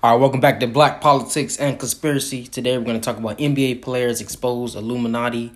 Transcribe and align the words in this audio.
All 0.00 0.12
right, 0.12 0.20
welcome 0.20 0.38
back 0.38 0.60
to 0.60 0.68
Black 0.68 1.00
Politics 1.00 1.56
and 1.56 1.76
Conspiracy. 1.76 2.46
Today 2.46 2.78
we're 2.78 2.84
going 2.84 3.00
to 3.00 3.04
talk 3.04 3.16
about 3.16 3.36
NBA 3.38 3.82
players 3.82 4.20
exposed, 4.20 4.76
Illuminati, 4.76 5.52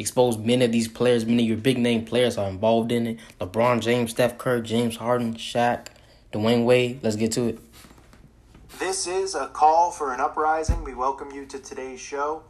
exposed. 0.00 0.44
many 0.44 0.64
of 0.64 0.72
these 0.72 0.88
players. 0.88 1.24
Many 1.24 1.44
of 1.44 1.48
your 1.50 1.58
big 1.58 1.78
name 1.78 2.04
players 2.04 2.36
are 2.36 2.48
involved 2.48 2.90
in 2.90 3.06
it. 3.06 3.18
LeBron 3.40 3.80
James, 3.80 4.10
Steph 4.10 4.36
Curry, 4.36 4.62
James 4.62 4.96
Harden, 4.96 5.34
Shaq, 5.34 5.86
Dwyane 6.32 6.64
Wade. 6.64 7.04
Let's 7.04 7.14
get 7.14 7.30
to 7.32 7.46
it. 7.46 7.60
This 8.80 9.06
is 9.06 9.36
a 9.36 9.46
call 9.46 9.92
for 9.92 10.12
an 10.12 10.20
uprising. 10.20 10.82
We 10.82 10.94
welcome 10.94 11.30
you 11.30 11.46
to 11.46 11.60
today's 11.60 12.00
show. 12.00 12.42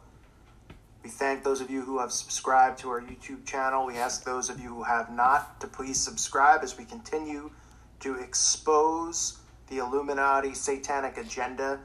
We 1.03 1.11
thank 1.11 1.43
those 1.43 1.61
of 1.61 1.69
you 1.69 1.83
who 1.83 1.99
have 1.99 2.11
subscribed 2.11 2.79
to 2.79 2.89
our 2.89 3.01
YouTube 3.01 3.45
channel. 3.45 3.85
We 3.85 3.97
ask 3.97 4.23
those 4.23 4.49
of 4.49 4.59
you 4.59 4.69
who 4.69 4.81
have 4.81 5.11
not 5.11 5.61
to 5.61 5.67
please 5.67 5.99
subscribe 5.99 6.63
as 6.63 6.75
we 6.75 6.85
continue 6.85 7.51
to 7.99 8.15
expose 8.15 9.37
the 9.69 9.79
Illuminati 9.79 10.53
satanic 10.53 11.17
agenda 11.17 11.79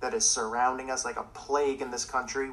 that 0.00 0.14
is 0.14 0.28
surrounding 0.28 0.90
us 0.90 1.04
like 1.04 1.16
a 1.16 1.22
plague 1.34 1.80
in 1.80 1.90
this 1.90 2.04
country. 2.04 2.50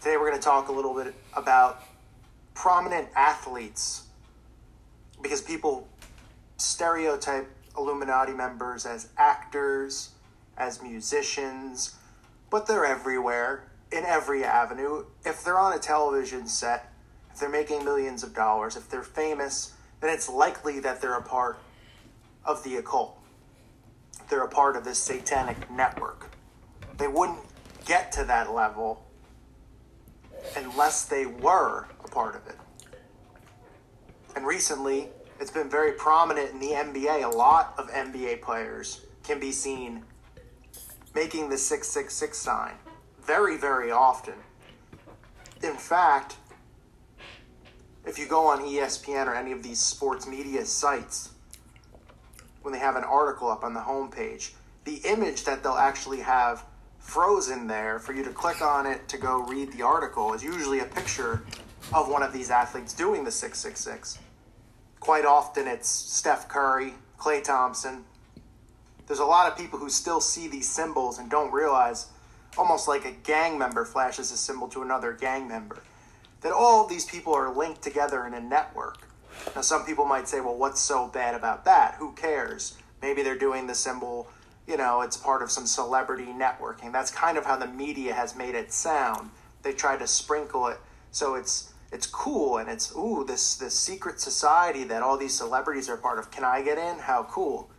Today, 0.00 0.16
we're 0.16 0.28
going 0.28 0.40
to 0.40 0.44
talk 0.44 0.68
a 0.68 0.72
little 0.72 0.94
bit 0.94 1.14
about 1.34 1.82
prominent 2.54 3.08
athletes 3.16 4.04
because 5.22 5.40
people 5.40 5.88
stereotype 6.56 7.48
Illuminati 7.76 8.32
members 8.32 8.84
as 8.84 9.08
actors, 9.16 10.10
as 10.58 10.82
musicians, 10.82 11.96
but 12.50 12.66
they're 12.66 12.84
everywhere, 12.84 13.64
in 13.90 14.04
every 14.04 14.44
avenue. 14.44 15.04
If 15.24 15.42
they're 15.44 15.58
on 15.58 15.72
a 15.72 15.78
television 15.78 16.46
set, 16.46 16.92
if 17.32 17.40
they're 17.40 17.48
making 17.48 17.84
millions 17.84 18.22
of 18.22 18.34
dollars, 18.34 18.76
if 18.76 18.88
they're 18.90 19.02
famous, 19.02 19.72
then 20.00 20.10
it's 20.10 20.28
likely 20.28 20.80
that 20.80 21.00
they're 21.00 21.14
a 21.14 21.22
part 21.22 21.58
of 22.44 22.62
the 22.64 22.76
occult 22.76 23.21
they're 24.28 24.44
a 24.44 24.48
part 24.48 24.76
of 24.76 24.84
this 24.84 24.98
satanic 24.98 25.70
network. 25.70 26.30
They 26.98 27.08
wouldn't 27.08 27.40
get 27.84 28.12
to 28.12 28.24
that 28.24 28.52
level 28.52 29.04
unless 30.56 31.04
they 31.04 31.26
were 31.26 31.86
a 32.04 32.08
part 32.08 32.36
of 32.36 32.46
it. 32.46 32.56
And 34.34 34.46
recently, 34.46 35.08
it's 35.40 35.50
been 35.50 35.68
very 35.68 35.92
prominent 35.92 36.50
in 36.50 36.60
the 36.60 36.70
NBA. 36.70 37.24
A 37.24 37.36
lot 37.36 37.74
of 37.76 37.90
NBA 37.90 38.42
players 38.42 39.02
can 39.24 39.40
be 39.40 39.52
seen 39.52 40.04
making 41.14 41.50
the 41.50 41.58
666 41.58 42.38
sign 42.38 42.74
very, 43.22 43.56
very 43.56 43.90
often. 43.90 44.34
In 45.62 45.76
fact, 45.76 46.36
if 48.04 48.18
you 48.18 48.26
go 48.26 48.46
on 48.46 48.60
ESPN 48.62 49.26
or 49.26 49.34
any 49.34 49.52
of 49.52 49.62
these 49.62 49.80
sports 49.80 50.26
media 50.26 50.64
sites, 50.66 51.30
when 52.62 52.72
they 52.72 52.78
have 52.78 52.96
an 52.96 53.04
article 53.04 53.48
up 53.48 53.64
on 53.64 53.74
the 53.74 53.80
homepage, 53.80 54.52
the 54.84 54.96
image 55.04 55.44
that 55.44 55.62
they'll 55.62 55.72
actually 55.72 56.20
have 56.20 56.64
frozen 56.98 57.66
there 57.66 57.98
for 57.98 58.12
you 58.12 58.24
to 58.24 58.30
click 58.30 58.62
on 58.62 58.86
it 58.86 59.08
to 59.08 59.18
go 59.18 59.42
read 59.44 59.72
the 59.72 59.82
article 59.82 60.32
is 60.34 60.42
usually 60.42 60.80
a 60.80 60.84
picture 60.84 61.42
of 61.92 62.08
one 62.08 62.22
of 62.22 62.32
these 62.32 62.50
athletes 62.50 62.92
doing 62.92 63.24
the 63.24 63.30
666. 63.30 64.18
Quite 65.00 65.24
often 65.24 65.66
it's 65.66 65.88
Steph 65.88 66.48
Curry, 66.48 66.94
Klay 67.18 67.42
Thompson. 67.42 68.04
There's 69.06 69.18
a 69.18 69.24
lot 69.24 69.50
of 69.50 69.58
people 69.58 69.78
who 69.78 69.90
still 69.90 70.20
see 70.20 70.46
these 70.46 70.68
symbols 70.68 71.18
and 71.18 71.28
don't 71.28 71.52
realize, 71.52 72.06
almost 72.56 72.86
like 72.86 73.04
a 73.04 73.10
gang 73.10 73.58
member 73.58 73.84
flashes 73.84 74.30
a 74.30 74.36
symbol 74.36 74.68
to 74.68 74.82
another 74.82 75.12
gang 75.12 75.48
member, 75.48 75.82
that 76.40 76.52
all 76.52 76.84
of 76.84 76.88
these 76.88 77.04
people 77.04 77.34
are 77.34 77.52
linked 77.52 77.82
together 77.82 78.26
in 78.26 78.34
a 78.34 78.40
network. 78.40 79.08
Now, 79.54 79.60
some 79.60 79.84
people 79.84 80.04
might 80.04 80.28
say, 80.28 80.40
well, 80.40 80.56
what's 80.56 80.80
so 80.80 81.08
bad 81.08 81.34
about 81.34 81.64
that? 81.64 81.96
Who 81.96 82.12
cares? 82.12 82.76
Maybe 83.00 83.22
they're 83.22 83.38
doing 83.38 83.66
the 83.66 83.74
symbol, 83.74 84.28
you 84.66 84.76
know, 84.76 85.02
it's 85.02 85.16
part 85.16 85.42
of 85.42 85.50
some 85.50 85.66
celebrity 85.66 86.26
networking. 86.26 86.92
That's 86.92 87.10
kind 87.10 87.36
of 87.36 87.44
how 87.44 87.56
the 87.56 87.66
media 87.66 88.14
has 88.14 88.36
made 88.36 88.54
it 88.54 88.72
sound. 88.72 89.30
They 89.62 89.72
try 89.72 89.96
to 89.96 90.06
sprinkle 90.06 90.68
it 90.68 90.78
so 91.10 91.34
it's 91.34 91.72
it's 91.92 92.06
cool 92.06 92.56
and 92.56 92.70
it's 92.70 92.96
ooh 92.96 93.24
this 93.26 93.56
this 93.56 93.78
secret 93.78 94.18
society 94.18 94.82
that 94.84 95.02
all 95.02 95.18
these 95.18 95.36
celebrities 95.36 95.88
are 95.88 95.96
part 95.96 96.18
of. 96.18 96.30
Can 96.30 96.44
I 96.44 96.62
get 96.62 96.78
in? 96.78 96.98
How 96.98 97.24
cool. 97.24 97.70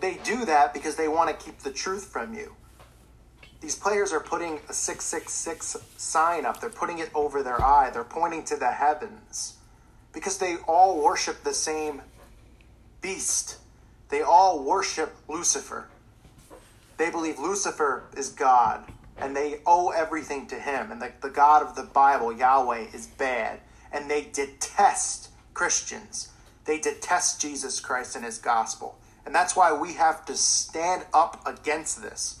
They 0.00 0.14
do 0.24 0.44
that 0.44 0.74
because 0.74 0.96
they 0.96 1.08
want 1.08 1.30
to 1.30 1.44
keep 1.44 1.60
the 1.60 1.70
truth 1.70 2.06
from 2.06 2.34
you. 2.34 2.54
These 3.60 3.76
players 3.76 4.12
are 4.12 4.20
putting 4.20 4.60
a 4.68 4.72
666 4.72 5.76
sign 5.96 6.44
up. 6.44 6.60
They're 6.60 6.68
putting 6.68 6.98
it 6.98 7.10
over 7.14 7.42
their 7.42 7.62
eye. 7.62 7.90
They're 7.90 8.04
pointing 8.04 8.44
to 8.44 8.56
the 8.56 8.70
heavens 8.70 9.55
because 10.16 10.38
they 10.38 10.56
all 10.66 11.04
worship 11.04 11.44
the 11.44 11.52
same 11.52 12.00
beast. 13.02 13.58
They 14.08 14.22
all 14.22 14.64
worship 14.64 15.14
Lucifer. 15.28 15.88
They 16.96 17.10
believe 17.10 17.38
Lucifer 17.38 18.04
is 18.16 18.30
God 18.30 18.82
and 19.18 19.36
they 19.36 19.60
owe 19.66 19.90
everything 19.90 20.46
to 20.46 20.54
him. 20.54 20.90
And 20.90 21.02
the, 21.02 21.12
the 21.20 21.28
God 21.28 21.62
of 21.62 21.76
the 21.76 21.82
Bible, 21.82 22.32
Yahweh, 22.32 22.86
is 22.94 23.08
bad. 23.08 23.60
And 23.92 24.10
they 24.10 24.22
detest 24.32 25.28
Christians. 25.52 26.30
They 26.64 26.78
detest 26.78 27.38
Jesus 27.38 27.78
Christ 27.78 28.16
and 28.16 28.24
his 28.24 28.38
gospel. 28.38 28.98
And 29.26 29.34
that's 29.34 29.54
why 29.54 29.70
we 29.74 29.92
have 29.94 30.24
to 30.24 30.34
stand 30.34 31.04
up 31.12 31.42
against 31.46 32.00
this. 32.00 32.40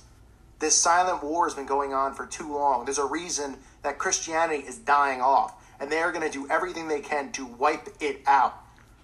This 0.60 0.74
silent 0.74 1.22
war 1.22 1.44
has 1.44 1.54
been 1.54 1.66
going 1.66 1.92
on 1.92 2.14
for 2.14 2.24
too 2.24 2.54
long. 2.54 2.86
There's 2.86 2.96
a 2.96 3.04
reason 3.04 3.58
that 3.82 3.98
Christianity 3.98 4.66
is 4.66 4.78
dying 4.78 5.20
off 5.20 5.62
and 5.80 5.90
they 5.90 5.98
are 5.98 6.12
going 6.12 6.28
to 6.28 6.30
do 6.30 6.48
everything 6.50 6.88
they 6.88 7.00
can 7.00 7.32
to 7.32 7.46
wipe 7.46 7.88
it 8.00 8.20
out 8.26 8.54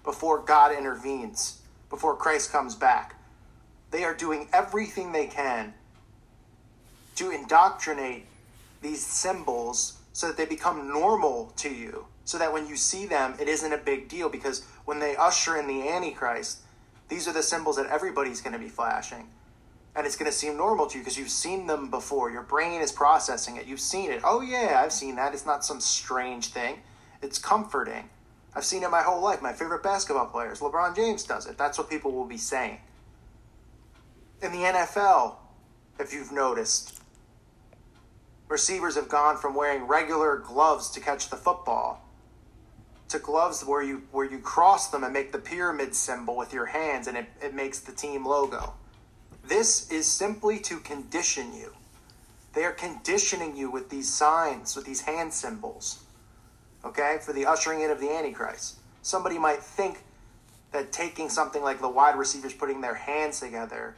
before 0.03 0.39
God 0.39 0.75
intervenes, 0.75 1.61
before 1.89 2.15
Christ 2.15 2.51
comes 2.51 2.75
back. 2.75 3.15
They 3.91 4.03
are 4.03 4.13
doing 4.13 4.49
everything 4.51 5.11
they 5.11 5.27
can 5.27 5.73
to 7.15 7.29
indoctrinate 7.29 8.25
these 8.81 9.05
symbols 9.05 9.99
so 10.13 10.27
that 10.27 10.37
they 10.37 10.45
become 10.45 10.87
normal 10.87 11.53
to 11.57 11.69
you, 11.69 12.05
so 12.25 12.37
that 12.37 12.51
when 12.51 12.67
you 12.67 12.75
see 12.75 13.05
them, 13.05 13.35
it 13.39 13.47
isn't 13.47 13.71
a 13.71 13.77
big 13.77 14.09
deal. 14.09 14.29
Because 14.29 14.65
when 14.85 14.99
they 14.99 15.15
usher 15.15 15.57
in 15.57 15.67
the 15.67 15.87
Antichrist, 15.87 16.59
these 17.09 17.27
are 17.27 17.33
the 17.33 17.43
symbols 17.43 17.75
that 17.77 17.87
everybody's 17.87 18.41
going 18.41 18.53
to 18.53 18.59
be 18.59 18.69
flashing 18.69 19.27
and 19.95 20.05
it's 20.07 20.15
going 20.15 20.29
to 20.29 20.35
seem 20.35 20.57
normal 20.57 20.87
to 20.87 20.97
you 20.97 21.03
because 21.03 21.17
you've 21.17 21.29
seen 21.29 21.67
them 21.67 21.89
before. 21.89 22.31
Your 22.31 22.41
brain 22.41 22.81
is 22.81 22.91
processing 22.91 23.57
it. 23.57 23.67
You've 23.67 23.79
seen 23.79 24.11
it. 24.11 24.21
Oh, 24.23 24.41
yeah, 24.41 24.81
I've 24.83 24.91
seen 24.91 25.15
that. 25.17 25.33
It's 25.33 25.45
not 25.45 25.63
some 25.63 25.79
strange 25.79 26.47
thing, 26.47 26.79
it's 27.21 27.37
comforting. 27.37 28.09
I've 28.55 28.65
seen 28.65 28.83
it 28.83 28.89
my 28.89 29.01
whole 29.01 29.21
life. 29.21 29.41
My 29.41 29.53
favorite 29.53 29.81
basketball 29.81 30.27
players, 30.27 30.59
LeBron 30.59 30.95
James 30.95 31.23
does 31.23 31.47
it. 31.47 31.57
That's 31.57 31.77
what 31.77 31.89
people 31.89 32.11
will 32.11 32.27
be 32.27 32.37
saying. 32.37 32.79
In 34.43 34.51
the 34.51 34.59
NFL, 34.59 35.37
if 35.99 36.13
you've 36.13 36.31
noticed, 36.31 37.01
receivers 38.47 38.95
have 38.95 39.09
gone 39.09 39.37
from 39.37 39.55
wearing 39.55 39.87
regular 39.87 40.37
gloves 40.37 40.91
to 40.91 40.99
catch 40.99 41.29
the 41.29 41.35
football 41.35 42.03
to 43.09 43.19
gloves 43.19 43.63
where 43.63 43.83
you 43.83 44.01
where 44.11 44.25
you 44.25 44.39
cross 44.39 44.89
them 44.89 45.03
and 45.03 45.13
make 45.13 45.31
the 45.31 45.37
pyramid 45.37 45.93
symbol 45.93 46.35
with 46.35 46.51
your 46.51 46.65
hands 46.65 47.07
and 47.07 47.15
it, 47.15 47.27
it 47.43 47.53
makes 47.53 47.79
the 47.79 47.91
team 47.91 48.25
logo. 48.25 48.73
This 49.53 49.87
is 49.91 50.07
simply 50.07 50.57
to 50.61 50.79
condition 50.79 51.53
you. 51.53 51.73
They 52.53 52.63
are 52.63 52.71
conditioning 52.71 53.55
you 53.55 53.69
with 53.69 53.87
these 53.91 54.11
signs, 54.11 54.75
with 54.75 54.83
these 54.83 55.01
hand 55.01 55.31
symbols, 55.31 56.05
okay, 56.83 57.19
for 57.21 57.33
the 57.33 57.45
ushering 57.45 57.81
in 57.81 57.91
of 57.91 57.99
the 57.99 58.09
Antichrist. 58.09 58.79
Somebody 59.03 59.37
might 59.37 59.61
think 59.61 60.05
that 60.71 60.91
taking 60.91 61.29
something 61.29 61.61
like 61.61 61.81
the 61.81 61.87
wide 61.87 62.17
receivers 62.17 62.51
putting 62.51 62.81
their 62.81 62.95
hands 62.95 63.41
together 63.41 63.95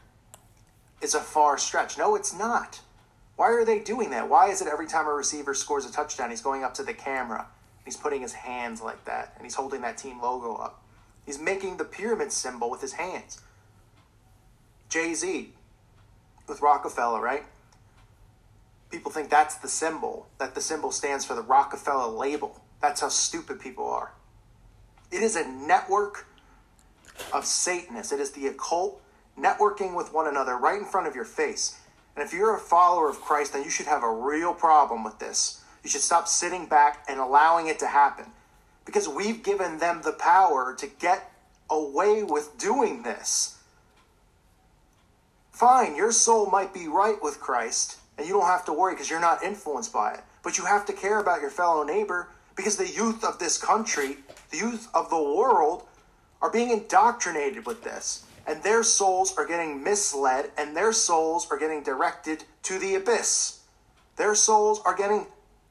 is 1.01 1.15
a 1.15 1.21
far 1.21 1.57
stretch. 1.57 1.97
No, 1.97 2.17
it's 2.17 2.37
not. 2.37 2.81
Why 3.37 3.47
are 3.51 3.63
they 3.63 3.79
doing 3.79 4.09
that? 4.09 4.27
Why 4.27 4.49
is 4.49 4.61
it 4.61 4.67
every 4.67 4.87
time 4.87 5.07
a 5.07 5.13
receiver 5.13 5.53
scores 5.53 5.85
a 5.85 5.91
touchdown, 5.91 6.31
he's 6.31 6.41
going 6.41 6.65
up 6.65 6.73
to 6.73 6.83
the 6.83 6.93
camera, 6.93 7.47
he's 7.85 7.95
putting 7.95 8.21
his 8.21 8.33
hands 8.33 8.81
like 8.81 9.05
that, 9.05 9.31
and 9.37 9.45
he's 9.45 9.55
holding 9.55 9.79
that 9.83 9.97
team 9.97 10.21
logo 10.21 10.55
up? 10.55 10.83
He's 11.25 11.39
making 11.39 11.77
the 11.77 11.85
pyramid 11.85 12.33
symbol 12.33 12.69
with 12.69 12.81
his 12.81 12.91
hands. 12.91 13.39
Jay 14.95 15.13
Z 15.13 15.49
with 16.47 16.61
Rockefeller, 16.61 17.19
right? 17.19 17.43
People 18.89 19.11
think 19.11 19.29
that's 19.29 19.55
the 19.55 19.67
symbol, 19.67 20.29
that 20.37 20.55
the 20.55 20.61
symbol 20.61 20.89
stands 20.89 21.25
for 21.25 21.33
the 21.33 21.41
Rockefeller 21.41 22.07
label. 22.07 22.61
That's 22.81 23.01
how 23.01 23.09
stupid 23.09 23.59
people 23.59 23.89
are. 23.89 24.13
It 25.11 25.21
is 25.21 25.35
a 25.35 25.45
network 25.49 26.27
of 27.33 27.43
Satanists, 27.43 28.13
it 28.13 28.21
is 28.21 28.31
the 28.31 28.47
occult 28.47 29.01
networking 29.37 29.97
with 29.97 30.13
one 30.13 30.29
another 30.29 30.55
right 30.55 30.79
in 30.79 30.85
front 30.85 31.07
of 31.07 31.15
your 31.15 31.25
face. 31.25 31.77
And 32.15 32.25
if 32.25 32.31
you're 32.31 32.55
a 32.55 32.59
follower 32.59 33.09
of 33.09 33.19
Christ, 33.19 33.51
then 33.51 33.65
you 33.65 33.69
should 33.69 33.87
have 33.87 34.03
a 34.03 34.09
real 34.09 34.53
problem 34.53 35.03
with 35.03 35.19
this. 35.19 35.61
You 35.83 35.89
should 35.89 35.99
stop 35.99 36.25
sitting 36.25 36.67
back 36.67 37.03
and 37.09 37.19
allowing 37.19 37.67
it 37.67 37.79
to 37.79 37.87
happen. 37.87 38.27
Because 38.85 39.09
we've 39.09 39.43
given 39.43 39.77
them 39.79 40.03
the 40.05 40.13
power 40.13 40.73
to 40.79 40.87
get 40.87 41.33
away 41.69 42.23
with 42.23 42.57
doing 42.57 43.03
this. 43.03 43.54
Fine, 45.55 45.95
your 45.95 46.11
soul 46.11 46.47
might 46.47 46.73
be 46.73 46.89
right 46.89 47.15
with 47.23 47.39
Christ, 47.39 47.95
and 48.17 48.27
you 48.27 48.33
don't 48.33 48.45
have 48.45 48.65
to 48.65 48.73
worry 48.73 48.93
because 48.93 49.09
you're 49.09 49.21
not 49.21 49.41
influenced 49.41 49.93
by 49.93 50.11
it. 50.15 50.19
But 50.43 50.57
you 50.57 50.65
have 50.65 50.85
to 50.87 50.91
care 50.91 51.17
about 51.19 51.39
your 51.39 51.49
fellow 51.49 51.81
neighbor 51.83 52.27
because 52.57 52.75
the 52.75 52.89
youth 52.89 53.23
of 53.23 53.39
this 53.39 53.57
country, 53.57 54.17
the 54.51 54.57
youth 54.57 54.89
of 54.93 55.09
the 55.09 55.15
world, 55.15 55.83
are 56.41 56.51
being 56.51 56.71
indoctrinated 56.71 57.65
with 57.65 57.85
this. 57.85 58.25
and 58.47 58.61
their 58.61 58.83
souls 58.83 59.33
are 59.37 59.45
getting 59.47 59.81
misled, 59.81 60.51
and 60.57 60.75
their 60.75 60.91
souls 60.91 61.47
are 61.49 61.57
getting 61.57 61.81
directed 61.81 62.43
to 62.61 62.77
the 62.77 62.93
abyss. 62.93 63.61
Their 64.17 64.35
souls 64.35 64.81
are 64.85 64.93
getting 64.93 65.25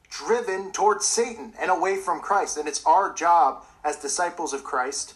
driven 0.09 0.71
towards 0.71 1.05
Satan 1.05 1.53
and 1.59 1.69
away 1.71 1.95
from 1.95 2.19
Christ. 2.19 2.57
And 2.57 2.67
it's 2.67 2.85
our 2.85 3.13
job 3.13 3.63
as 3.83 3.95
disciples 3.95 4.51
of 4.51 4.63
Christ 4.63 5.13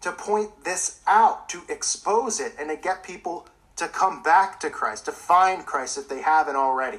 to 0.00 0.12
point 0.12 0.64
this 0.64 1.00
out, 1.06 1.48
to 1.50 1.62
expose 1.68 2.40
it, 2.40 2.54
and 2.58 2.70
to 2.70 2.76
get 2.76 3.02
people 3.02 3.46
to 3.76 3.88
come 3.88 4.22
back 4.22 4.60
to 4.60 4.70
Christ, 4.70 5.04
to 5.06 5.12
find 5.12 5.64
Christ 5.64 5.98
if 5.98 6.08
they 6.08 6.22
haven't 6.22 6.56
already. 6.56 6.98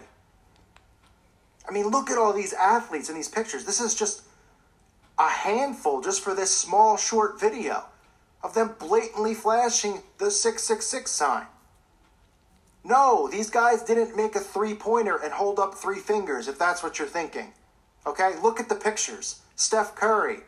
I 1.67 1.71
mean, 1.71 1.87
look 1.87 2.09
at 2.09 2.17
all 2.17 2.33
these 2.33 2.53
athletes 2.53 3.09
in 3.09 3.15
these 3.15 3.29
pictures. 3.29 3.65
This 3.65 3.79
is 3.79 3.93
just 3.93 4.23
a 5.17 5.29
handful 5.29 6.01
just 6.01 6.21
for 6.21 6.33
this 6.33 6.55
small, 6.55 6.97
short 6.97 7.39
video 7.39 7.85
of 8.43 8.53
them 8.53 8.75
blatantly 8.79 9.33
flashing 9.33 10.01
the 10.17 10.31
666 10.31 11.11
sign. 11.11 11.45
No, 12.83 13.27
these 13.31 13.51
guys 13.51 13.83
didn't 13.83 14.17
make 14.17 14.35
a 14.35 14.39
three 14.39 14.73
pointer 14.73 15.15
and 15.23 15.31
hold 15.33 15.59
up 15.59 15.75
three 15.75 15.99
fingers, 15.99 16.47
if 16.47 16.57
that's 16.57 16.81
what 16.81 16.97
you're 16.97 17.07
thinking. 17.07 17.53
Okay, 18.07 18.33
look 18.41 18.59
at 18.59 18.69
the 18.69 18.75
pictures. 18.75 19.41
Steph 19.55 19.93
Curry, 19.93 20.39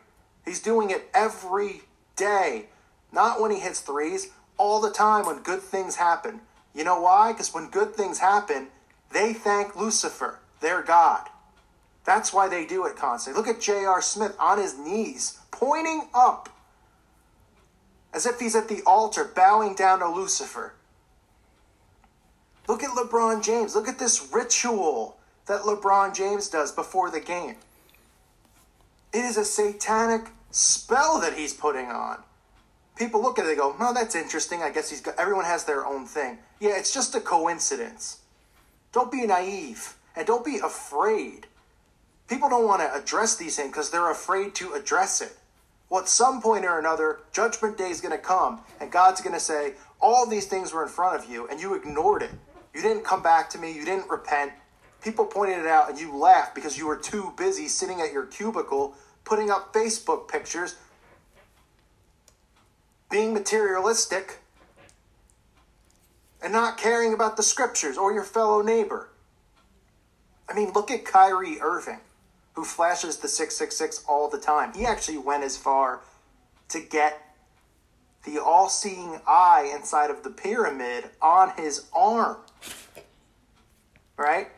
he's 0.44 0.60
doing 0.60 0.90
it 0.90 1.08
every 1.14 1.82
day. 2.16 2.66
Not 3.12 3.40
when 3.40 3.50
he 3.50 3.60
hits 3.60 3.80
threes, 3.80 4.30
all 4.56 4.80
the 4.80 4.90
time 4.90 5.26
when 5.26 5.42
good 5.42 5.60
things 5.60 5.96
happen. 5.96 6.40
You 6.74 6.84
know 6.84 7.00
why? 7.00 7.32
Because 7.32 7.54
when 7.54 7.68
good 7.68 7.94
things 7.94 8.18
happen, 8.18 8.68
they 9.12 9.32
thank 9.32 9.76
Lucifer, 9.76 10.40
their 10.60 10.82
God. 10.82 11.28
That's 12.04 12.32
why 12.32 12.48
they 12.48 12.66
do 12.66 12.84
it 12.84 12.96
constantly. 12.96 13.40
Look 13.40 13.48
at 13.48 13.60
J.R. 13.60 14.02
Smith 14.02 14.36
on 14.38 14.58
his 14.58 14.76
knees, 14.76 15.38
pointing 15.50 16.08
up, 16.14 16.48
as 18.12 18.26
if 18.26 18.38
he's 18.38 18.54
at 18.54 18.68
the 18.68 18.82
altar, 18.86 19.24
bowing 19.24 19.74
down 19.74 20.00
to 20.00 20.08
Lucifer. 20.08 20.74
Look 22.68 22.82
at 22.82 22.90
LeBron 22.90 23.42
James. 23.42 23.74
Look 23.74 23.88
at 23.88 23.98
this 23.98 24.28
ritual 24.32 25.16
that 25.46 25.62
LeBron 25.62 26.14
James 26.14 26.48
does 26.48 26.72
before 26.72 27.10
the 27.10 27.20
game. 27.20 27.56
It 29.12 29.24
is 29.24 29.36
a 29.36 29.44
satanic 29.44 30.28
spell 30.54 31.20
that 31.20 31.34
he's 31.34 31.52
putting 31.52 31.86
on. 31.86 32.22
People 32.96 33.20
look 33.20 33.38
at 33.38 33.44
it 33.44 33.50
and 33.50 33.58
go, 33.58 33.76
"Oh, 33.78 33.92
that's 33.92 34.14
interesting. 34.14 34.62
I 34.62 34.70
guess 34.70 34.88
he's 34.88 35.00
got 35.00 35.18
everyone 35.18 35.44
has 35.44 35.64
their 35.64 35.84
own 35.84 36.06
thing." 36.06 36.38
Yeah, 36.60 36.76
it's 36.76 36.92
just 36.92 37.14
a 37.14 37.20
coincidence. 37.20 38.18
Don't 38.92 39.10
be 39.10 39.26
naive 39.26 39.96
and 40.14 40.26
don't 40.26 40.44
be 40.44 40.58
afraid. 40.58 41.48
People 42.28 42.48
don't 42.48 42.66
want 42.66 42.80
to 42.80 42.94
address 42.94 43.34
these 43.34 43.56
things 43.56 43.70
because 43.70 43.90
they're 43.90 44.10
afraid 44.10 44.54
to 44.54 44.74
address 44.74 45.20
it. 45.20 45.36
Well, 45.90 46.02
at 46.02 46.08
some 46.08 46.40
point 46.40 46.64
or 46.64 46.78
another, 46.78 47.20
Judgment 47.32 47.76
Day 47.76 47.90
is 47.90 48.00
going 48.00 48.16
to 48.16 48.18
come, 48.18 48.60
and 48.80 48.90
God's 48.90 49.20
going 49.20 49.34
to 49.34 49.40
say, 49.40 49.74
All 50.00 50.26
these 50.26 50.46
things 50.46 50.72
were 50.72 50.84
in 50.84 50.88
front 50.88 51.16
of 51.16 51.30
you, 51.30 51.48
and 51.48 51.60
you 51.60 51.74
ignored 51.74 52.22
it. 52.22 52.30
You 52.72 52.80
didn't 52.80 53.04
come 53.04 53.22
back 53.22 53.50
to 53.50 53.58
me, 53.58 53.72
you 53.72 53.84
didn't 53.84 54.08
repent. 54.08 54.52
People 55.02 55.26
pointed 55.26 55.58
it 55.58 55.66
out, 55.66 55.90
and 55.90 55.98
you 55.98 56.16
laughed 56.16 56.54
because 56.54 56.78
you 56.78 56.86
were 56.86 56.96
too 56.96 57.32
busy 57.36 57.68
sitting 57.68 58.00
at 58.00 58.12
your 58.12 58.26
cubicle 58.26 58.94
putting 59.24 59.50
up 59.50 59.72
Facebook 59.72 60.28
pictures, 60.28 60.76
being 63.10 63.32
materialistic, 63.32 64.38
and 66.42 66.52
not 66.52 66.76
caring 66.76 67.14
about 67.14 67.36
the 67.36 67.42
scriptures 67.42 67.96
or 67.96 68.12
your 68.12 68.24
fellow 68.24 68.60
neighbor. 68.60 69.08
I 70.48 70.54
mean, 70.54 70.72
look 70.72 70.90
at 70.90 71.04
Kyrie 71.04 71.60
Irving 71.60 72.00
who 72.54 72.64
flashes 72.64 73.18
the 73.18 73.28
666 73.28 74.04
all 74.08 74.28
the 74.28 74.38
time. 74.38 74.72
He 74.74 74.86
actually 74.86 75.18
went 75.18 75.44
as 75.44 75.56
far 75.56 76.00
to 76.68 76.80
get 76.80 77.20
the 78.24 78.42
all 78.42 78.68
seeing 78.68 79.20
eye 79.26 79.70
inside 79.74 80.10
of 80.10 80.22
the 80.22 80.30
pyramid 80.30 81.10
on 81.20 81.50
his 81.56 81.86
arm. 81.92 82.38
Right? 84.16 84.48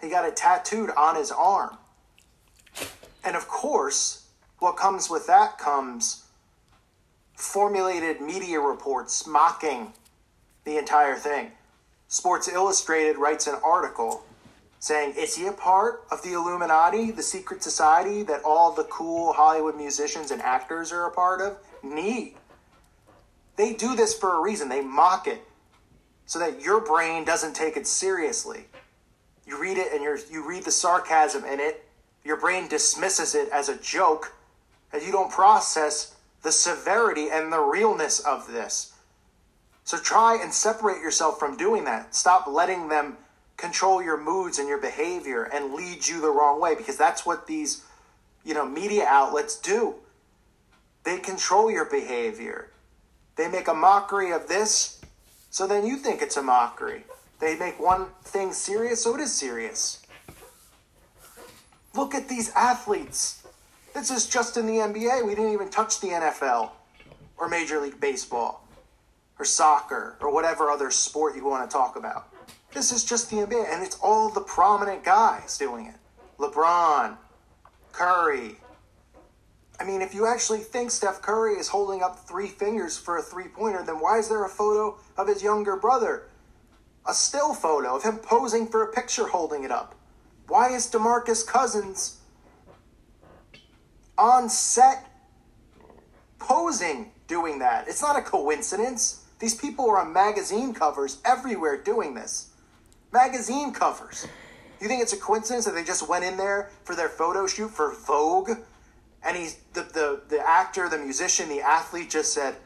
He 0.00 0.08
got 0.08 0.24
it 0.24 0.36
tattooed 0.36 0.90
on 0.96 1.16
his 1.16 1.30
arm. 1.30 1.76
And 3.24 3.36
of 3.36 3.48
course, 3.48 4.26
what 4.58 4.76
comes 4.76 5.10
with 5.10 5.26
that 5.26 5.58
comes 5.58 6.24
formulated 7.34 8.20
media 8.20 8.60
reports 8.60 9.26
mocking 9.26 9.92
the 10.64 10.76
entire 10.76 11.16
thing. 11.16 11.52
Sports 12.08 12.48
Illustrated 12.48 13.16
writes 13.16 13.46
an 13.46 13.56
article 13.64 14.24
saying, 14.78 15.14
Is 15.16 15.36
he 15.36 15.46
a 15.46 15.52
part 15.52 16.04
of 16.10 16.22
the 16.22 16.32
Illuminati, 16.32 17.10
the 17.10 17.22
secret 17.22 17.62
society 17.62 18.22
that 18.24 18.42
all 18.44 18.72
the 18.72 18.84
cool 18.84 19.32
Hollywood 19.32 19.76
musicians 19.76 20.30
and 20.30 20.42
actors 20.42 20.92
are 20.92 21.06
a 21.06 21.10
part 21.10 21.40
of? 21.40 21.56
Neat. 21.82 22.36
They 23.56 23.74
do 23.74 23.94
this 23.94 24.18
for 24.18 24.36
a 24.36 24.40
reason. 24.40 24.68
They 24.68 24.80
mock 24.80 25.26
it 25.26 25.42
so 26.26 26.38
that 26.38 26.62
your 26.62 26.80
brain 26.80 27.24
doesn't 27.24 27.54
take 27.54 27.76
it 27.76 27.86
seriously. 27.86 28.66
You 29.46 29.60
read 29.60 29.78
it 29.78 29.92
and 29.92 30.02
you 30.02 30.16
you 30.30 30.48
read 30.48 30.64
the 30.64 30.70
sarcasm 30.70 31.44
in 31.44 31.58
it, 31.58 31.84
your 32.24 32.36
brain 32.36 32.68
dismisses 32.68 33.34
it 33.34 33.48
as 33.50 33.68
a 33.68 33.76
joke, 33.76 34.32
and 34.92 35.02
you 35.02 35.12
don't 35.12 35.30
process 35.30 36.14
the 36.42 36.52
severity 36.52 37.28
and 37.30 37.52
the 37.52 37.60
realness 37.60 38.20
of 38.20 38.50
this. 38.50 38.92
So 39.84 39.98
try 39.98 40.38
and 40.40 40.52
separate 40.52 41.02
yourself 41.02 41.38
from 41.38 41.56
doing 41.56 41.84
that. 41.84 42.14
Stop 42.14 42.46
letting 42.46 42.88
them 42.88 43.16
control 43.60 44.02
your 44.02 44.16
moods 44.16 44.58
and 44.58 44.66
your 44.66 44.78
behavior 44.78 45.44
and 45.52 45.74
lead 45.74 46.06
you 46.08 46.20
the 46.20 46.30
wrong 46.30 46.60
way 46.60 46.74
because 46.74 46.96
that's 46.96 47.26
what 47.26 47.46
these 47.46 47.84
you 48.42 48.54
know 48.54 48.64
media 48.64 49.04
outlets 49.06 49.56
do 49.60 49.94
they 51.04 51.18
control 51.18 51.70
your 51.70 51.84
behavior 51.84 52.70
they 53.36 53.48
make 53.48 53.68
a 53.68 53.74
mockery 53.74 54.30
of 54.30 54.48
this 54.48 55.02
so 55.50 55.66
then 55.66 55.86
you 55.86 55.96
think 55.96 56.22
it's 56.22 56.38
a 56.38 56.42
mockery 56.42 57.04
they 57.38 57.54
make 57.58 57.78
one 57.78 58.06
thing 58.24 58.50
serious 58.50 59.04
so 59.04 59.14
it 59.14 59.20
is 59.20 59.32
serious 59.32 60.02
look 61.94 62.14
at 62.14 62.28
these 62.28 62.50
athletes 62.54 63.42
this 63.94 64.10
is 64.10 64.26
just 64.26 64.56
in 64.56 64.66
the 64.66 64.74
nba 64.74 65.26
we 65.26 65.34
didn't 65.34 65.52
even 65.52 65.70
touch 65.70 66.00
the 66.00 66.08
nfl 66.08 66.70
or 67.36 67.48
major 67.48 67.80
league 67.80 68.00
baseball 68.00 68.66
or 69.38 69.44
soccer 69.44 70.16
or 70.20 70.32
whatever 70.32 70.70
other 70.70 70.90
sport 70.90 71.34
you 71.34 71.44
want 71.44 71.68
to 71.68 71.72
talk 71.72 71.96
about 71.96 72.30
this 72.72 72.92
is 72.92 73.04
just 73.04 73.30
the 73.30 73.36
NBA, 73.36 73.72
and 73.72 73.82
it's 73.82 73.98
all 74.00 74.30
the 74.30 74.40
prominent 74.40 75.02
guys 75.02 75.58
doing 75.58 75.86
it. 75.86 75.96
LeBron, 76.38 77.16
Curry. 77.92 78.56
I 79.80 79.84
mean, 79.84 80.02
if 80.02 80.14
you 80.14 80.26
actually 80.26 80.60
think 80.60 80.90
Steph 80.90 81.20
Curry 81.20 81.54
is 81.54 81.68
holding 81.68 82.02
up 82.02 82.28
three 82.28 82.46
fingers 82.46 82.96
for 82.96 83.18
a 83.18 83.22
three 83.22 83.48
pointer, 83.48 83.82
then 83.82 83.96
why 83.96 84.18
is 84.18 84.28
there 84.28 84.44
a 84.44 84.48
photo 84.48 84.98
of 85.16 85.26
his 85.26 85.42
younger 85.42 85.76
brother? 85.76 86.28
A 87.08 87.14
still 87.14 87.54
photo 87.54 87.96
of 87.96 88.04
him 88.04 88.18
posing 88.18 88.68
for 88.68 88.84
a 88.84 88.92
picture 88.92 89.26
holding 89.26 89.64
it 89.64 89.72
up. 89.72 89.96
Why 90.50 90.72
is 90.74 90.90
Demarcus 90.90 91.46
Cousins 91.46 92.18
on 94.18 94.48
set 94.48 95.06
posing 96.38 97.12
doing 97.28 97.60
that? 97.60 97.86
It's 97.88 98.02
not 98.02 98.16
a 98.16 98.22
coincidence. 98.22 99.24
These 99.38 99.54
people 99.54 99.88
are 99.88 99.98
on 99.98 100.12
magazine 100.12 100.74
covers 100.74 101.18
everywhere 101.24 101.80
doing 101.80 102.14
this 102.14 102.50
magazine 103.12 103.72
covers. 103.72 104.26
You 104.80 104.88
think 104.88 105.02
it's 105.02 105.12
a 105.12 105.16
coincidence 105.16 105.64
that 105.66 105.74
they 105.74 105.84
just 105.84 106.08
went 106.08 106.24
in 106.24 106.36
there 106.36 106.70
for 106.84 106.94
their 106.94 107.08
photo 107.08 107.46
shoot 107.46 107.68
for 107.70 107.94
Vogue, 107.94 108.50
and 109.22 109.36
he's 109.36 109.56
the 109.74 109.82
the, 109.82 110.22
the 110.28 110.40
actor, 110.40 110.88
the 110.88 110.98
musician, 110.98 111.48
the 111.48 111.60
athlete 111.60 112.10
just 112.10 112.32
said, 112.32 112.56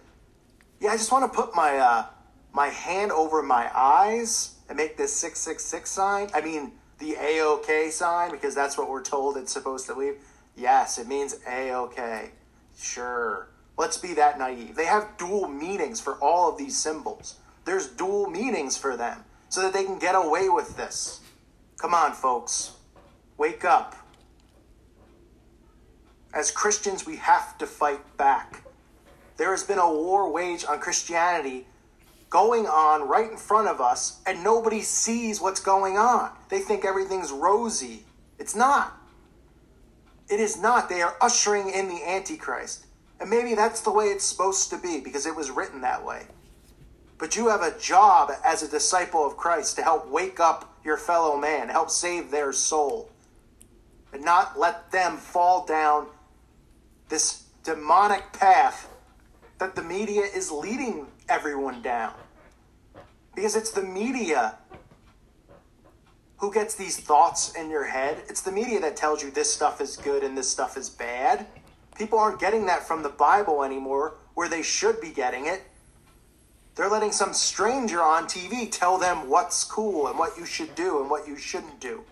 "Yeah, 0.80 0.90
I 0.90 0.96
just 0.96 1.10
want 1.10 1.30
to 1.30 1.36
put 1.36 1.54
my 1.54 1.76
uh, 1.78 2.06
my 2.52 2.68
hand 2.68 3.12
over 3.12 3.42
my 3.42 3.70
eyes 3.74 4.54
and 4.68 4.76
make 4.76 4.96
this 4.96 5.12
six 5.12 5.40
six 5.40 5.64
six 5.64 5.90
sign. 5.90 6.30
I 6.34 6.40
mean 6.40 6.72
the 6.98 7.16
A 7.20 7.40
OK 7.40 7.90
sign 7.90 8.30
because 8.30 8.54
that's 8.54 8.78
what 8.78 8.88
we're 8.88 9.02
told 9.02 9.36
it's 9.36 9.52
supposed 9.52 9.86
to 9.86 9.94
leave. 9.94 10.16
Yes, 10.56 10.98
it 10.98 11.08
means 11.08 11.36
A 11.48 11.72
OK. 11.72 12.30
Sure." 12.76 13.48
Let's 13.76 13.96
be 13.96 14.14
that 14.14 14.38
naive. 14.38 14.76
They 14.76 14.84
have 14.86 15.16
dual 15.16 15.48
meanings 15.48 16.00
for 16.00 16.14
all 16.14 16.48
of 16.48 16.58
these 16.58 16.76
symbols. 16.76 17.36
There's 17.64 17.88
dual 17.88 18.30
meanings 18.30 18.76
for 18.76 18.96
them 18.96 19.24
so 19.48 19.62
that 19.62 19.72
they 19.72 19.84
can 19.84 19.98
get 19.98 20.14
away 20.14 20.48
with 20.48 20.76
this. 20.76 21.20
Come 21.78 21.92
on, 21.92 22.12
folks. 22.12 22.72
Wake 23.36 23.64
up. 23.64 23.96
As 26.32 26.50
Christians, 26.50 27.04
we 27.04 27.16
have 27.16 27.58
to 27.58 27.66
fight 27.66 28.16
back. 28.16 28.62
There 29.36 29.50
has 29.50 29.64
been 29.64 29.78
a 29.78 29.92
war 29.92 30.30
waged 30.30 30.66
on 30.66 30.78
Christianity 30.78 31.66
going 32.34 32.66
on 32.66 33.06
right 33.06 33.30
in 33.30 33.36
front 33.36 33.68
of 33.68 33.80
us, 33.80 34.20
and 34.26 34.42
nobody 34.42 34.80
sees 34.80 35.40
what's 35.40 35.60
going 35.60 35.96
on. 35.96 36.32
They 36.48 36.58
think 36.58 36.84
everything's 36.84 37.30
rosy. 37.30 38.02
It's 38.40 38.56
not. 38.56 38.92
It 40.28 40.40
is 40.40 40.60
not. 40.60 40.88
They 40.88 41.00
are 41.00 41.14
ushering 41.20 41.70
in 41.70 41.86
the 41.86 42.02
Antichrist. 42.04 42.86
And 43.20 43.30
maybe 43.30 43.54
that's 43.54 43.82
the 43.82 43.92
way 43.92 44.06
it's 44.06 44.24
supposed 44.24 44.68
to 44.70 44.78
be 44.78 44.98
because 44.98 45.26
it 45.26 45.36
was 45.36 45.52
written 45.52 45.80
that 45.82 46.04
way. 46.04 46.26
But 47.18 47.36
you 47.36 47.50
have 47.50 47.62
a 47.62 47.78
job 47.78 48.32
as 48.44 48.64
a 48.64 48.68
disciple 48.68 49.24
of 49.24 49.36
Christ 49.36 49.76
to 49.76 49.84
help 49.84 50.10
wake 50.10 50.40
up 50.40 50.76
your 50.84 50.96
fellow 50.96 51.36
man, 51.36 51.68
help 51.68 51.88
save 51.88 52.32
their 52.32 52.52
soul, 52.52 53.12
and 54.12 54.24
not 54.24 54.58
let 54.58 54.90
them 54.90 55.18
fall 55.18 55.64
down 55.66 56.08
this 57.08 57.44
demonic 57.62 58.32
path 58.32 58.90
that 59.64 59.74
the 59.74 59.82
media 59.82 60.20
is 60.20 60.52
leading 60.52 61.06
everyone 61.30 61.80
down. 61.80 62.12
Because 63.34 63.56
it's 63.56 63.70
the 63.70 63.82
media 63.82 64.56
who 66.36 66.52
gets 66.52 66.74
these 66.74 66.98
thoughts 66.98 67.54
in 67.54 67.70
your 67.70 67.84
head. 67.84 68.18
It's 68.28 68.42
the 68.42 68.52
media 68.52 68.78
that 68.80 68.94
tells 68.94 69.22
you 69.22 69.30
this 69.30 69.50
stuff 69.50 69.80
is 69.80 69.96
good 69.96 70.22
and 70.22 70.36
this 70.36 70.50
stuff 70.50 70.76
is 70.76 70.90
bad. 70.90 71.46
People 71.96 72.18
aren't 72.18 72.38
getting 72.38 72.66
that 72.66 72.86
from 72.86 73.02
the 73.02 73.08
Bible 73.08 73.64
anymore, 73.64 74.16
where 74.34 74.50
they 74.50 74.62
should 74.62 75.00
be 75.00 75.08
getting 75.08 75.46
it. 75.46 75.62
They're 76.74 76.90
letting 76.90 77.12
some 77.12 77.32
stranger 77.32 78.02
on 78.02 78.26
TV 78.26 78.70
tell 78.70 78.98
them 78.98 79.30
what's 79.30 79.64
cool 79.64 80.08
and 80.08 80.18
what 80.18 80.36
you 80.36 80.44
should 80.44 80.74
do 80.74 81.00
and 81.00 81.08
what 81.08 81.26
you 81.26 81.38
shouldn't 81.38 81.80
do. 81.80 82.04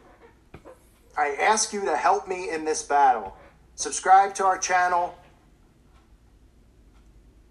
I 1.18 1.36
ask 1.38 1.74
you 1.74 1.84
to 1.84 1.98
help 1.98 2.26
me 2.26 2.48
in 2.48 2.64
this 2.64 2.82
battle. 2.82 3.36
Subscribe 3.74 4.34
to 4.36 4.44
our 4.46 4.56
channel, 4.56 5.14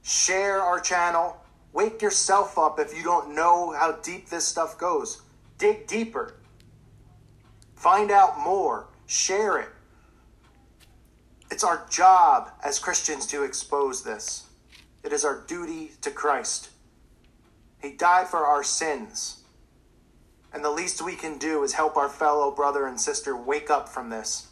share 0.01 0.61
our 0.61 0.79
channel, 0.79 1.37
wake 1.73 2.01
yourself 2.01 2.57
up 2.57 2.79
if 2.79 2.95
you 2.95 3.03
don't 3.03 3.35
know 3.35 3.71
how 3.71 3.93
deep 3.93 4.29
this 4.29 4.45
stuff 4.45 4.77
goes. 4.77 5.21
Dig 5.57 5.87
deeper. 5.87 6.35
Find 7.75 8.11
out 8.11 8.39
more. 8.39 8.87
Share 9.05 9.59
it. 9.59 9.69
It's 11.49 11.63
our 11.63 11.85
job 11.89 12.51
as 12.63 12.79
Christians 12.79 13.25
to 13.27 13.43
expose 13.43 14.03
this. 14.03 14.47
It 15.03 15.11
is 15.11 15.25
our 15.25 15.43
duty 15.47 15.91
to 16.01 16.11
Christ. 16.11 16.69
He 17.81 17.91
died 17.91 18.27
for 18.27 18.45
our 18.45 18.63
sins. 18.63 19.43
And 20.53 20.63
the 20.63 20.69
least 20.69 21.01
we 21.01 21.15
can 21.15 21.37
do 21.37 21.63
is 21.63 21.73
help 21.73 21.97
our 21.97 22.09
fellow 22.09 22.51
brother 22.51 22.85
and 22.85 22.99
sister 22.99 23.35
wake 23.35 23.69
up 23.69 23.89
from 23.89 24.09
this. 24.09 24.47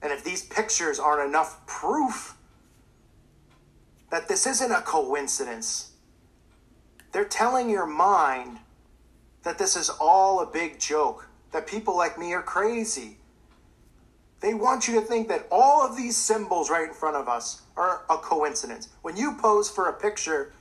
And 0.00 0.12
if 0.12 0.24
these 0.24 0.44
pictures 0.44 0.98
aren't 0.98 1.28
enough 1.28 1.66
proof 1.66 2.37
that 4.10 4.28
this 4.28 4.46
isn't 4.46 4.72
a 4.72 4.80
coincidence, 4.82 5.92
they're 7.12 7.24
telling 7.24 7.70
your 7.70 7.86
mind 7.86 8.58
that 9.42 9.58
this 9.58 9.76
is 9.76 9.88
all 9.88 10.40
a 10.40 10.46
big 10.46 10.78
joke, 10.78 11.28
that 11.52 11.66
people 11.66 11.96
like 11.96 12.18
me 12.18 12.32
are 12.34 12.42
crazy. 12.42 13.18
They 14.40 14.54
want 14.54 14.86
you 14.86 14.94
to 15.00 15.00
think 15.00 15.28
that 15.28 15.46
all 15.50 15.82
of 15.82 15.96
these 15.96 16.16
symbols 16.16 16.70
right 16.70 16.88
in 16.88 16.94
front 16.94 17.16
of 17.16 17.28
us 17.28 17.62
are 17.76 18.02
a 18.08 18.16
coincidence. 18.18 18.88
When 19.02 19.16
you 19.16 19.34
pose 19.34 19.68
for 19.68 19.88
a 19.88 19.92
picture 19.92 20.52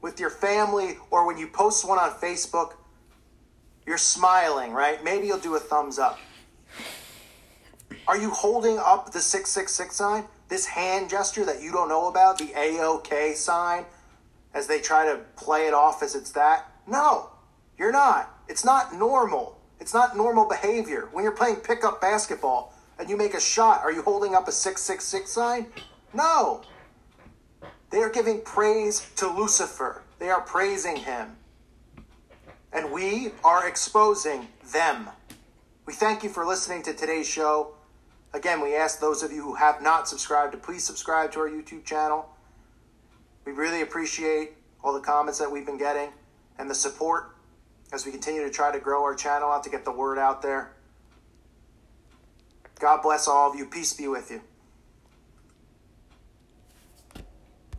with 0.00 0.18
your 0.18 0.30
family 0.30 0.96
or 1.10 1.26
when 1.26 1.38
you 1.38 1.46
post 1.46 1.86
one 1.86 1.98
on 1.98 2.10
Facebook, 2.12 2.74
you're 3.86 3.98
smiling, 3.98 4.72
right? 4.72 5.02
Maybe 5.04 5.26
you'll 5.26 5.38
do 5.38 5.54
a 5.54 5.60
thumbs 5.60 5.98
up. 5.98 6.18
Are 8.08 8.16
you 8.16 8.30
holding 8.30 8.78
up 8.78 9.12
the 9.12 9.20
666 9.20 9.94
sign? 9.94 10.24
This 10.48 10.64
hand 10.64 11.10
gesture 11.10 11.44
that 11.44 11.60
you 11.60 11.70
don't 11.70 11.90
know 11.90 12.08
about, 12.08 12.38
the 12.38 12.46
AOK 12.46 13.34
sign, 13.34 13.84
as 14.54 14.66
they 14.66 14.80
try 14.80 15.04
to 15.04 15.20
play 15.36 15.66
it 15.66 15.74
off 15.74 16.02
as 16.02 16.14
it's 16.14 16.32
that? 16.32 16.72
No, 16.86 17.28
you're 17.76 17.92
not. 17.92 18.34
It's 18.48 18.64
not 18.64 18.94
normal. 18.94 19.60
It's 19.78 19.92
not 19.92 20.16
normal 20.16 20.48
behavior. 20.48 21.10
When 21.12 21.22
you're 21.22 21.36
playing 21.36 21.56
pickup 21.56 22.00
basketball 22.00 22.72
and 22.98 23.10
you 23.10 23.16
make 23.18 23.34
a 23.34 23.40
shot, 23.40 23.82
are 23.82 23.92
you 23.92 24.00
holding 24.00 24.34
up 24.34 24.48
a 24.48 24.52
666 24.52 25.30
sign? 25.30 25.66
No. 26.14 26.62
They 27.90 27.98
are 27.98 28.10
giving 28.10 28.40
praise 28.40 29.06
to 29.16 29.28
Lucifer. 29.28 30.02
They 30.18 30.30
are 30.30 30.40
praising 30.40 30.96
him. 30.96 31.36
And 32.72 32.90
we 32.90 33.32
are 33.44 33.68
exposing 33.68 34.48
them. 34.72 35.10
We 35.84 35.92
thank 35.92 36.22
you 36.22 36.30
for 36.30 36.46
listening 36.46 36.82
to 36.84 36.94
today's 36.94 37.28
show. 37.28 37.74
Again, 38.34 38.60
we 38.60 38.76
ask 38.76 39.00
those 39.00 39.22
of 39.22 39.32
you 39.32 39.42
who 39.42 39.54
have 39.54 39.82
not 39.82 40.08
subscribed 40.08 40.52
to 40.52 40.58
please 40.58 40.84
subscribe 40.84 41.32
to 41.32 41.40
our 41.40 41.48
YouTube 41.48 41.84
channel. 41.84 42.28
We 43.44 43.52
really 43.52 43.80
appreciate 43.80 44.52
all 44.84 44.92
the 44.92 45.00
comments 45.00 45.38
that 45.38 45.50
we've 45.50 45.64
been 45.64 45.78
getting 45.78 46.10
and 46.58 46.68
the 46.68 46.74
support 46.74 47.34
as 47.92 48.04
we 48.04 48.12
continue 48.12 48.42
to 48.42 48.50
try 48.50 48.70
to 48.70 48.78
grow 48.78 49.02
our 49.02 49.14
channel 49.14 49.50
out 49.50 49.64
to 49.64 49.70
get 49.70 49.84
the 49.84 49.92
word 49.92 50.18
out 50.18 50.42
there. 50.42 50.72
God 52.78 53.02
bless 53.02 53.26
all 53.26 53.50
of 53.50 53.56
you. 53.56 53.64
Peace 53.64 53.92
be 53.94 54.06
with 54.08 54.30
you. 54.30 54.42